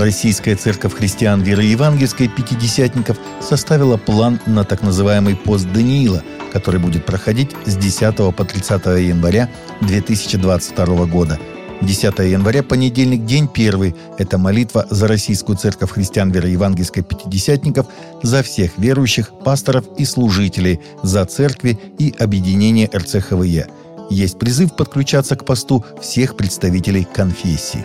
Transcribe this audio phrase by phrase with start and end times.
[0.00, 6.22] Российская церковь христиан веры евангельской пятидесятников составила план на так называемый пост Даниила,
[6.54, 9.50] который будет проходить с 10 по 30 января
[9.82, 11.38] 2022 года.
[11.82, 13.94] 10 января, понедельник, день первый.
[14.16, 17.86] Это молитва за Российскую Церковь Христиан Веры Евангельской Пятидесятников,
[18.22, 23.68] за всех верующих, пасторов и служителей, за церкви и объединение РЦХВЕ.
[24.08, 27.84] Есть призыв подключаться к посту всех представителей конфессии.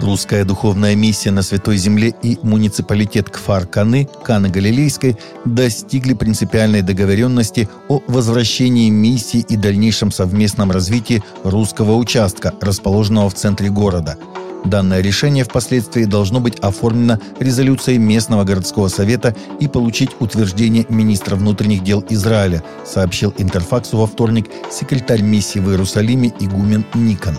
[0.00, 8.02] Русская духовная миссия на Святой Земле и муниципалитет Кфар-Каны, Каны Галилейской, достигли принципиальной договоренности о
[8.08, 14.18] возвращении миссии и дальнейшем совместном развитии русского участка, расположенного в центре города.
[14.64, 21.84] Данное решение впоследствии должно быть оформлено резолюцией местного городского совета и получить утверждение министра внутренних
[21.84, 27.36] дел Израиля, сообщил Интерфаксу во вторник секретарь миссии в Иерусалиме игумен Никон.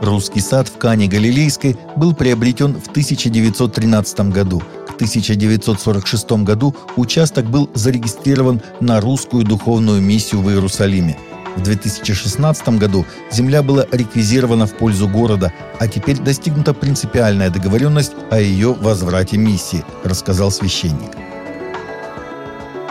[0.00, 4.62] Русский сад в Кане Галилейской был приобретен в 1913 году.
[4.88, 11.18] К 1946 году участок был зарегистрирован на русскую духовную миссию в Иерусалиме.
[11.56, 18.40] В 2016 году земля была реквизирована в пользу города, а теперь достигнута принципиальная договоренность о
[18.40, 21.29] ее возврате миссии, рассказал священник.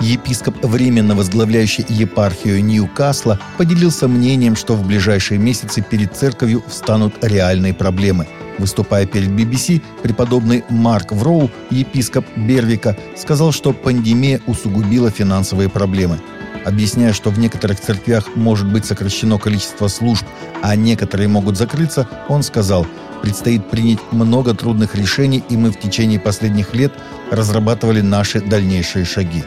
[0.01, 7.73] Епископ, временно возглавляющий епархию Ньюкасла, поделился мнением, что в ближайшие месяцы перед церковью встанут реальные
[7.73, 8.25] проблемы.
[8.57, 16.19] Выступая перед BBC, преподобный Марк Вроу, епископ Бервика, сказал, что пандемия усугубила финансовые проблемы.
[16.65, 20.25] Объясняя, что в некоторых церквях может быть сокращено количество служб,
[20.61, 22.87] а некоторые могут закрыться, он сказал,
[23.21, 26.93] предстоит принять много трудных решений, и мы в течение последних лет
[27.31, 29.43] разрабатывали наши дальнейшие шаги.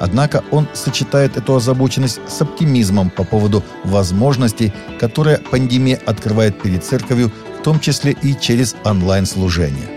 [0.00, 7.30] Однако он сочетает эту озабоченность с оптимизмом по поводу возможностей, которые пандемия открывает перед церковью,
[7.60, 9.88] в том числе и через онлайн-служение.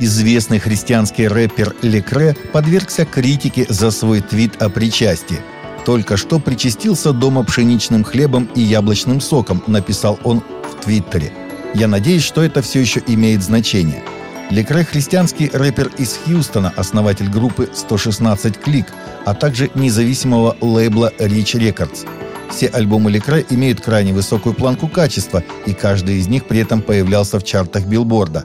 [0.00, 5.40] Известный христианский рэпер Лекре подвергся критике за свой твит о причастии.
[5.84, 11.32] «Только что причастился дома пшеничным хлебом и яблочным соком», написал он в Твиттере.
[11.74, 14.04] «Я надеюсь, что это все еще имеет значение».
[14.50, 18.86] Лекре– христианский рэпер из Хьюстона, основатель группы 116 Клик,
[19.26, 22.08] а также независимого лейбла Rich Records.
[22.50, 27.38] Все альбомы Лекре имеют крайне высокую планку качества, и каждый из них при этом появлялся
[27.38, 28.44] в чартах билборда.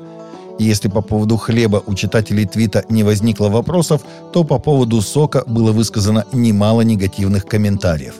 [0.59, 4.01] Если по поводу хлеба у читателей твита не возникло вопросов,
[4.33, 8.15] то по поводу сока было высказано немало негативных комментариев.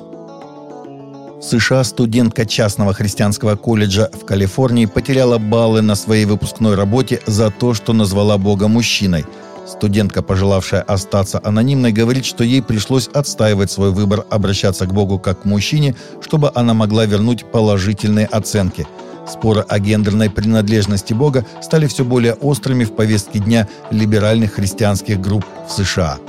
[1.44, 7.74] США студентка частного христианского колледжа в Калифорнии потеряла баллы на своей выпускной работе за то,
[7.74, 9.26] что назвала Бога мужчиной.
[9.68, 15.42] Студентка, пожелавшая остаться анонимной, говорит, что ей пришлось отстаивать свой выбор обращаться к Богу как
[15.42, 18.88] к мужчине, чтобы она могла вернуть положительные оценки.
[19.30, 25.46] Споры о гендерной принадлежности Бога стали все более острыми в повестке дня либеральных христианских групп
[25.68, 26.20] в США.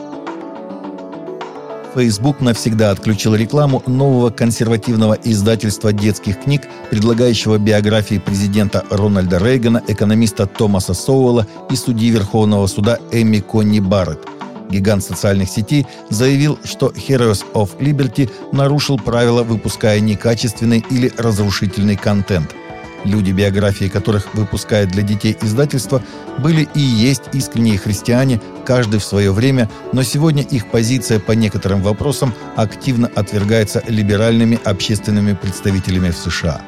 [1.94, 10.46] Facebook навсегда отключил рекламу нового консервативного издательства детских книг, предлагающего биографии президента Рональда Рейгана, экономиста
[10.46, 14.26] Томаса Соуэлла и судьи Верховного суда Эми Конни Барретт.
[14.70, 22.54] Гигант социальных сетей заявил, что Heroes of Liberty нарушил правила, выпуская некачественный или разрушительный контент–
[23.04, 26.02] Люди, биографии которых выпускает для детей издательство,
[26.38, 31.82] были и есть искренние христиане, каждый в свое время, но сегодня их позиция по некоторым
[31.82, 36.62] вопросам активно отвергается либеральными общественными представителями в США.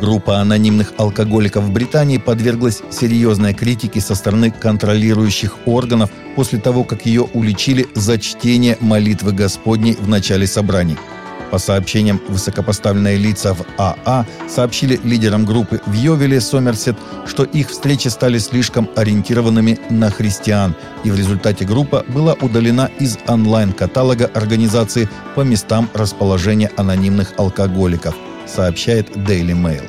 [0.00, 7.04] Группа анонимных алкоголиков в Британии подверглась серьезной критике со стороны контролирующих органов после того, как
[7.04, 10.96] ее уличили за чтение молитвы Господней в начале собраний–
[11.50, 16.96] по сообщениям, высокопоставленные лица в АА а сообщили лидерам группы в Йовеле, Сомерсет,
[17.26, 20.74] что их встречи стали слишком ориентированными на христиан,
[21.04, 28.14] и в результате группа была удалена из онлайн-каталога организации по местам расположения анонимных алкоголиков,
[28.46, 29.88] сообщает Daily Mail.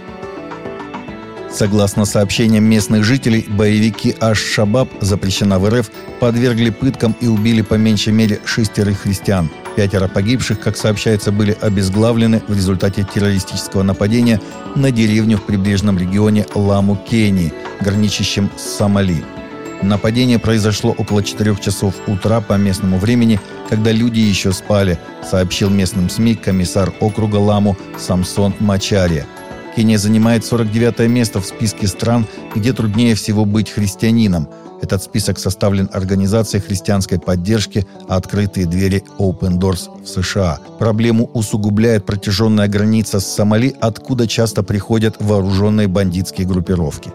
[1.51, 8.13] Согласно сообщениям местных жителей, боевики Аш-Шабаб, запрещена в РФ, подвергли пыткам и убили по меньшей
[8.13, 9.49] мере шестерых христиан.
[9.75, 14.41] Пятеро погибших, как сообщается, были обезглавлены в результате террористического нападения
[14.75, 19.23] на деревню в прибрежном регионе Ламу, Кении, граничащем с Сомали.
[19.81, 23.39] Нападение произошло около 4 часов утра по местному времени,
[23.69, 29.25] когда люди еще спали, сообщил местным СМИ комиссар округа Ламу Самсон Мачария–
[29.75, 34.49] Кения занимает 49 место в списке стран, где труднее всего быть христианином.
[34.81, 40.59] Этот список составлен Организацией христианской поддержки «Открытые двери Open Doors» в США.
[40.79, 47.11] Проблему усугубляет протяженная граница с Сомали, откуда часто приходят вооруженные бандитские группировки.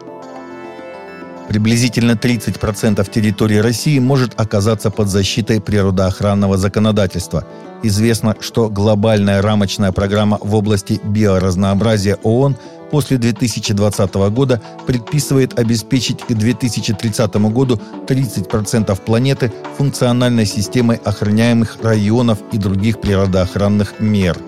[1.49, 7.45] Приблизительно 30% территории России может оказаться под защитой природоохранного законодательства.
[7.85, 12.57] Известно, что глобальная рамочная программа в области биоразнообразия ООН
[12.91, 22.59] после 2020 года предписывает обеспечить к 2030 году 30% планеты функциональной системой охраняемых районов и
[22.59, 24.37] других природоохранных мер–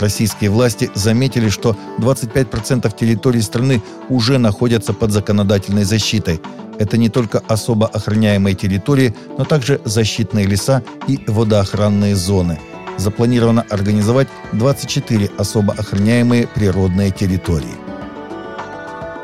[0.00, 6.40] Российские власти заметили, что 25% территории страны уже находятся под законодательной защитой.
[6.78, 12.58] Это не только особо охраняемые территории, но также защитные леса и водоохранные зоны.
[13.00, 17.74] Запланировано организовать 24 особо охраняемые природные территории.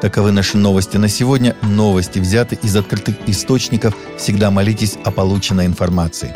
[0.00, 1.54] Таковы наши новости на сегодня.
[1.60, 3.94] Новости взяты из открытых источников.
[4.16, 6.34] Всегда молитесь о полученной информации.